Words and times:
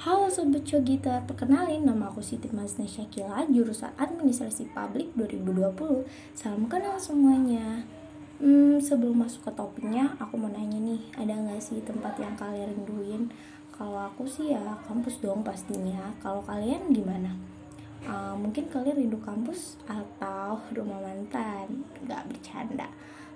Halo 0.00 0.32
Sobat 0.32 0.64
Cogita, 0.64 1.20
perkenalin 1.28 1.84
nama 1.84 2.08
aku 2.08 2.24
Siti 2.24 2.48
Masna 2.56 2.88
Syakila, 2.88 3.44
jurusan 3.52 3.92
Administrasi 4.00 4.72
Publik 4.72 5.12
2020 5.12 6.08
Salam 6.32 6.64
kenal 6.72 6.96
semuanya. 6.96 7.84
Hmm, 8.40 8.80
Sebelum 8.80 9.20
masuk 9.20 9.44
ke 9.44 9.52
topiknya, 9.52 10.16
aku 10.16 10.40
mau 10.40 10.48
nanya 10.48 10.80
nih 10.80 11.04
Ada 11.20 11.36
nggak 11.44 11.60
sih 11.60 11.84
tempat 11.84 12.16
yang 12.16 12.32
kalian 12.32 12.72
rinduin? 12.72 13.28
Kalau 13.76 14.08
aku 14.08 14.24
sih 14.24 14.56
ya 14.56 14.72
kampus 14.88 15.20
dong 15.20 15.44
pastinya. 15.44 16.16
Kalau 16.24 16.40
kalian 16.48 16.96
gimana? 16.96 17.36
Uh, 18.00 18.32
mungkin 18.40 18.72
kalian 18.72 19.04
rindu 19.04 19.20
kampus 19.20 19.76
atau 19.84 20.64
rumah 20.72 20.96
mantan? 21.04 21.84
Gak 22.08 22.24
bercanda 22.24 22.88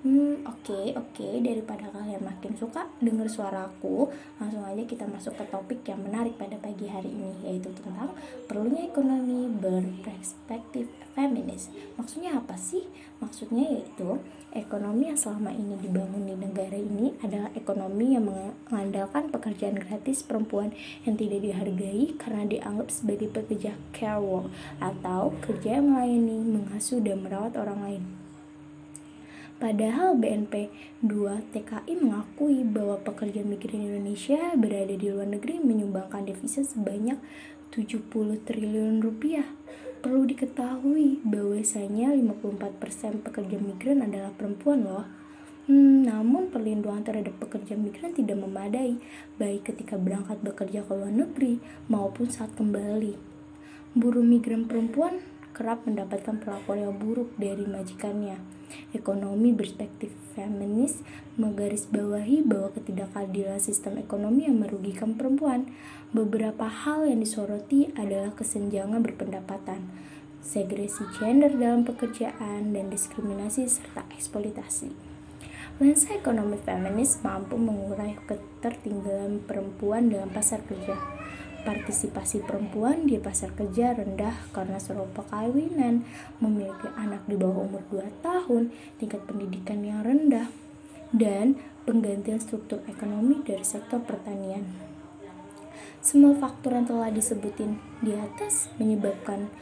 Hmm, 0.00 0.40
oke, 0.48 0.64
okay, 0.64 0.96
oke. 0.96 1.12
Okay. 1.12 1.44
Daripada 1.44 1.84
kalian 1.92 2.24
makin 2.24 2.56
suka 2.56 2.88
dengar 3.04 3.28
suaraku, 3.28 4.08
langsung 4.40 4.64
aja 4.64 4.80
kita 4.88 5.04
masuk 5.04 5.36
ke 5.36 5.44
topik 5.52 5.84
yang 5.84 6.00
menarik 6.00 6.40
pada 6.40 6.56
pagi 6.56 6.88
hari 6.88 7.12
ini, 7.12 7.28
yaitu 7.44 7.68
tentang 7.76 8.16
perlunya 8.48 8.88
ekonomi 8.88 9.52
berperspektif 9.60 10.88
feminis. 11.12 11.68
Maksudnya 12.00 12.40
apa 12.40 12.56
sih? 12.56 12.88
Maksudnya 13.20 13.76
yaitu 13.76 14.16
ekonomi 14.56 15.12
yang 15.12 15.20
selama 15.20 15.52
ini 15.52 15.76
dibangun 15.76 16.24
di 16.24 16.32
negara 16.32 16.80
ini 16.80 17.20
adalah 17.20 17.52
ekonomi 17.52 18.16
yang 18.16 18.24
mengandalkan 18.24 19.28
pekerjaan 19.28 19.84
gratis 19.84 20.24
perempuan 20.24 20.72
yang 21.04 21.20
tidak 21.20 21.44
dihargai 21.44 22.16
karena 22.16 22.48
dianggap 22.48 22.88
sebagai 22.88 23.28
pekerja 23.28 23.76
care 23.92 24.16
work 24.16 24.48
atau 24.80 25.36
kerja 25.44 25.76
yang 25.76 25.92
melayani, 25.92 26.40
mengasuh 26.40 27.04
dan 27.04 27.20
merawat 27.20 27.52
orang 27.60 27.84
lain. 27.84 28.29
Padahal 29.60 30.16
BNP 30.16 30.72
2 31.04 31.52
TKI 31.52 32.00
mengakui 32.00 32.64
bahwa 32.64 32.96
pekerja 33.04 33.44
migran 33.44 33.92
Indonesia 33.92 34.56
berada 34.56 34.96
di 34.96 35.12
luar 35.12 35.28
negeri 35.28 35.60
menyumbangkan 35.60 36.24
devisa 36.24 36.64
sebanyak 36.64 37.20
70 37.68 38.08
triliun 38.48 39.04
rupiah. 39.04 39.44
Perlu 40.00 40.24
diketahui 40.24 41.20
bahwasanya 41.28 42.16
54% 42.16 43.20
pekerja 43.20 43.60
migran 43.60 44.00
adalah 44.00 44.32
perempuan 44.32 44.80
loh. 44.80 45.04
Hmm, 45.68 46.08
namun 46.08 46.48
perlindungan 46.48 47.04
terhadap 47.04 47.36
pekerja 47.36 47.76
migran 47.76 48.16
tidak 48.16 48.40
memadai, 48.40 48.96
baik 49.36 49.68
ketika 49.68 50.00
berangkat 50.00 50.40
bekerja 50.40 50.88
ke 50.88 50.92
luar 50.96 51.12
negeri 51.12 51.60
maupun 51.92 52.32
saat 52.32 52.56
kembali. 52.56 53.12
Buruh 53.92 54.24
migran 54.24 54.64
perempuan 54.64 55.20
kerap 55.52 55.84
mendapatkan 55.84 56.40
perlakuan 56.40 56.88
yang 56.88 56.96
buruk 56.96 57.28
dari 57.36 57.68
majikannya. 57.68 58.59
Ekonomi 58.90 59.54
berspektif 59.54 60.10
feminis 60.34 61.02
menggarisbawahi 61.38 62.42
bahwa 62.42 62.74
ketidakadilan 62.74 63.58
sistem 63.62 63.98
ekonomi 63.98 64.46
yang 64.46 64.62
merugikan 64.62 65.14
perempuan. 65.14 65.70
Beberapa 66.10 66.66
hal 66.66 67.06
yang 67.06 67.22
disoroti 67.22 67.94
adalah 67.94 68.34
kesenjangan 68.34 69.02
berpendapatan, 69.02 69.86
segresi 70.42 71.06
gender 71.18 71.54
dalam 71.54 71.86
pekerjaan, 71.86 72.74
dan 72.74 72.90
diskriminasi 72.90 73.70
serta 73.70 74.06
eksploitasi. 74.14 74.90
Lensa 75.80 76.12
ekonomi 76.12 76.60
feminis 76.60 77.22
mampu 77.24 77.56
mengurai 77.56 78.18
ketertinggalan 78.28 79.40
perempuan 79.46 80.12
dalam 80.12 80.28
pasar 80.28 80.60
kerja 80.68 80.98
Partisipasi 81.60 82.40
perempuan 82.40 83.04
di 83.04 83.20
pasar 83.20 83.52
kerja 83.52 83.92
rendah 83.92 84.48
karena 84.56 84.80
serupa 84.80 85.20
perkawinan, 85.20 86.08
memiliki 86.40 86.88
anak 86.96 87.28
di 87.28 87.36
bawah 87.36 87.68
umur 87.68 87.84
2 87.92 88.24
tahun, 88.24 88.72
tingkat 88.96 89.28
pendidikan 89.28 89.84
yang 89.84 90.00
rendah, 90.00 90.48
dan 91.12 91.60
penggantian 91.84 92.40
struktur 92.40 92.80
ekonomi 92.88 93.44
dari 93.44 93.60
sektor 93.60 94.00
pertanian. 94.00 94.64
Semua 96.00 96.32
faktor 96.32 96.80
yang 96.80 96.88
telah 96.88 97.12
disebutin 97.12 97.76
di 98.00 98.16
atas 98.16 98.72
menyebabkan 98.80 99.52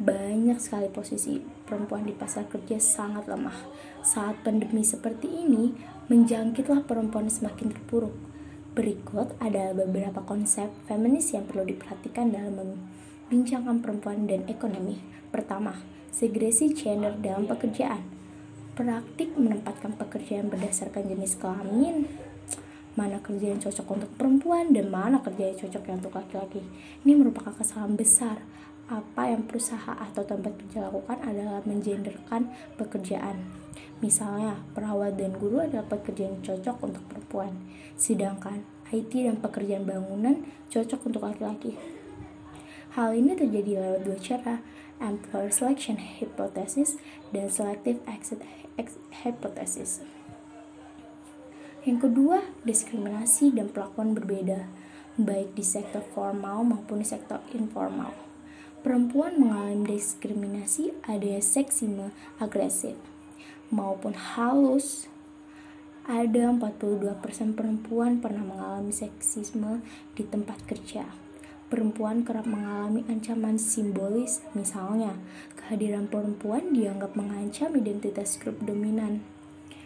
banyak 0.00 0.56
sekali 0.56 0.88
posisi 0.88 1.36
perempuan 1.68 2.08
di 2.08 2.16
pasar 2.16 2.48
kerja 2.48 2.80
sangat 2.80 3.28
lemah. 3.28 3.68
Saat 4.00 4.40
pandemi 4.40 4.88
seperti 4.88 5.28
ini, 5.28 5.76
menjangkitlah 6.08 6.88
perempuan 6.88 7.28
semakin 7.28 7.76
terpuruk 7.76 8.16
Berikut 8.72 9.36
ada 9.36 9.76
beberapa 9.76 10.24
konsep 10.24 10.72
feminis 10.88 11.36
yang 11.36 11.44
perlu 11.44 11.68
diperhatikan 11.68 12.32
dalam 12.32 12.56
membincangkan 12.56 13.84
perempuan 13.84 14.24
dan 14.24 14.48
ekonomi. 14.48 14.96
Pertama, 15.28 15.76
segresi 16.08 16.72
gender 16.72 17.12
dalam 17.20 17.44
pekerjaan. 17.44 18.00
Praktik 18.72 19.36
menempatkan 19.36 19.92
pekerjaan 20.00 20.48
berdasarkan 20.48 21.04
jenis 21.04 21.36
kelamin, 21.36 22.08
mana 22.96 23.20
kerja 23.20 23.52
yang 23.52 23.60
cocok 23.60 23.86
untuk 23.92 24.10
perempuan 24.16 24.72
dan 24.72 24.88
mana 24.88 25.20
kerja 25.20 25.52
yang 25.52 25.58
cocok 25.68 25.82
untuk 25.92 26.16
laki-laki. 26.16 26.64
Ini 27.04 27.12
merupakan 27.12 27.52
kesalahan 27.52 27.92
besar. 27.92 28.40
Apa 28.90 29.30
yang 29.30 29.46
perusahaan 29.46 29.94
atau 29.94 30.26
tempat 30.26 30.58
kerja 30.58 30.90
lakukan 30.90 31.18
adalah 31.22 31.62
mengenderkan 31.62 32.50
pekerjaan. 32.74 33.46
Misalnya, 34.02 34.58
perawat 34.74 35.14
dan 35.14 35.38
guru 35.38 35.62
adalah 35.62 35.86
pekerjaan 35.86 36.42
yang 36.42 36.42
cocok 36.42 36.76
untuk 36.82 37.04
perempuan 37.06 37.54
sedangkan 37.94 38.66
IT 38.92 39.14
dan 39.14 39.38
pekerjaan 39.38 39.86
bangunan 39.86 40.44
cocok 40.68 41.00
untuk 41.08 41.22
laki-laki. 41.24 41.78
Hal 42.92 43.16
ini 43.16 43.32
terjadi 43.32 43.80
lewat 43.80 44.00
dua 44.04 44.18
cara, 44.20 44.54
employer 45.00 45.48
selection 45.48 45.96
hypothesis 45.96 47.00
dan 47.32 47.48
selective 47.48 48.04
exit 48.04 48.44
hypothesis. 49.24 50.04
Yang 51.82 52.10
kedua, 52.10 52.44
diskriminasi 52.62 53.56
dan 53.56 53.72
perlakuan 53.72 54.12
berbeda, 54.12 54.68
baik 55.16 55.56
di 55.56 55.64
sektor 55.64 56.04
formal 56.12 56.62
maupun 56.62 57.00
di 57.00 57.08
sektor 57.08 57.40
informal. 57.56 58.31
Perempuan 58.82 59.38
mengalami 59.38 59.94
diskriminasi 59.94 60.90
ada 61.06 61.38
seksisme 61.38 62.10
agresif 62.42 62.98
maupun 63.70 64.10
halus 64.10 65.06
ada 66.02 66.50
42% 66.50 67.14
perempuan 67.54 68.18
pernah 68.18 68.42
mengalami 68.42 68.90
seksisme 68.90 69.86
di 70.18 70.26
tempat 70.26 70.66
kerja. 70.66 71.06
Perempuan 71.70 72.26
kerap 72.26 72.42
mengalami 72.42 73.06
ancaman 73.06 73.54
simbolis, 73.54 74.42
misalnya 74.50 75.14
kehadiran 75.54 76.10
perempuan 76.10 76.74
dianggap 76.74 77.14
mengancam 77.14 77.78
identitas 77.78 78.34
grup 78.34 78.58
dominan. 78.66 79.22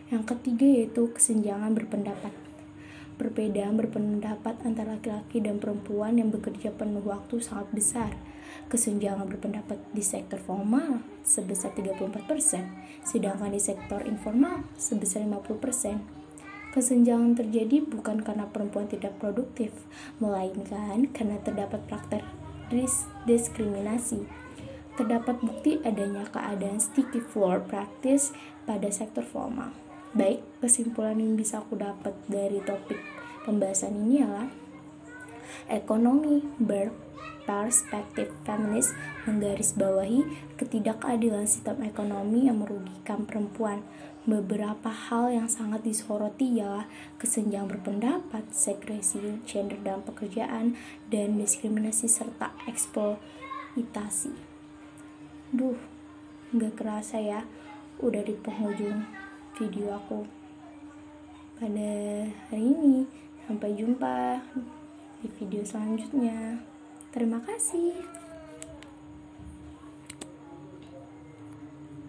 Yang 0.09 0.25
ketiga 0.33 0.65
yaitu 0.73 1.13
kesenjangan 1.13 1.77
berpendapat. 1.77 2.33
Perbedaan 3.21 3.77
berpendapat 3.77 4.65
antara 4.65 4.97
laki-laki 4.97 5.45
dan 5.45 5.61
perempuan 5.61 6.17
yang 6.17 6.33
bekerja 6.33 6.73
penuh 6.73 7.05
waktu 7.05 7.45
sangat 7.45 7.69
besar 7.77 8.17
kesenjangan 8.67 9.29
berpendapat 9.31 9.79
di 9.93 10.03
sektor 10.03 10.41
formal 10.43 11.05
sebesar 11.23 11.75
34%, 11.75 13.07
sedangkan 13.07 13.51
di 13.55 13.61
sektor 13.63 14.03
informal 14.05 14.67
sebesar 14.75 15.23
50%. 15.25 16.03
Kesenjangan 16.77 17.41
terjadi 17.41 17.89
bukan 17.89 18.21
karena 18.21 18.45
perempuan 18.53 18.85
tidak 18.85 19.17
produktif, 19.17 19.73
melainkan 20.21 21.09
karena 21.09 21.41
terdapat 21.41 21.81
praktek 21.89 22.21
diskriminasi. 23.25 24.29
Terdapat 24.97 25.41
bukti 25.41 25.81
adanya 25.85 26.25
keadaan 26.29 26.81
sticky 26.81 27.21
floor 27.21 27.65
practice 27.65 28.33
pada 28.65 28.89
sektor 28.93 29.25
formal. 29.25 29.73
Baik, 30.17 30.41
kesimpulan 30.65 31.21
yang 31.21 31.37
bisa 31.37 31.61
aku 31.61 31.77
dapat 31.77 32.17
dari 32.29 32.61
topik 32.65 32.97
pembahasan 33.45 33.97
ini 34.09 34.25
adalah 34.25 34.49
ekonomi 35.69 36.41
ber 36.59 36.91
perspektif 37.47 38.29
feminis 38.43 38.93
menggarisbawahi 39.25 40.27
ketidakadilan 40.59 41.47
sistem 41.47 41.87
ekonomi 41.87 42.51
yang 42.51 42.61
merugikan 42.61 43.25
perempuan. 43.25 43.87
Beberapa 44.27 44.91
hal 44.91 45.31
yang 45.31 45.47
sangat 45.47 45.87
disoroti 45.87 46.59
ialah 46.59 46.91
kesenjangan 47.23 47.79
berpendapat, 47.79 48.51
segresi 48.51 49.23
gender 49.47 49.79
dalam 49.79 50.03
pekerjaan, 50.03 50.75
dan 51.07 51.39
diskriminasi 51.39 52.11
serta 52.11 52.51
eksploitasi. 52.67 54.35
Duh, 55.55 55.79
nggak 56.51 56.75
kerasa 56.75 57.23
ya, 57.23 57.47
udah 58.03 58.27
di 58.27 58.35
penghujung 58.35 59.07
video 59.55 59.95
aku 59.95 60.27
pada 61.63 62.27
hari 62.51 62.67
ini. 62.75 63.07
Sampai 63.47 63.79
jumpa 63.79 64.43
di 65.23 65.29
video 65.39 65.63
selanjutnya. 65.63 66.59
Terima 67.15 67.41
kasih. 67.43 68.26